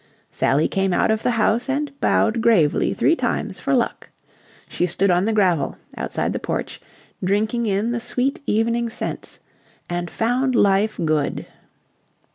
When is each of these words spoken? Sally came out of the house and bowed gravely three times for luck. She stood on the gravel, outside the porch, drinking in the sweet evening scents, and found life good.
Sally 0.31 0.67
came 0.67 0.93
out 0.93 1.11
of 1.11 1.21
the 1.21 1.29
house 1.37 1.69
and 1.69 1.91
bowed 2.01 2.41
gravely 2.41 2.91
three 2.91 3.15
times 3.15 3.59
for 3.59 3.75
luck. 3.75 4.09
She 4.67 4.87
stood 4.87 5.11
on 5.11 5.25
the 5.25 5.31
gravel, 5.31 5.77
outside 5.95 6.33
the 6.33 6.39
porch, 6.39 6.81
drinking 7.23 7.67
in 7.67 7.91
the 7.91 7.99
sweet 8.01 8.41
evening 8.47 8.89
scents, 8.89 9.37
and 9.87 10.09
found 10.09 10.55
life 10.55 10.99
good. 11.05 11.45